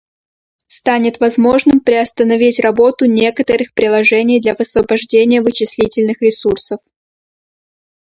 [0.65, 6.79] Станет возможным приостановить работу некоторых приложений для высвобождения вычислительных ресурсов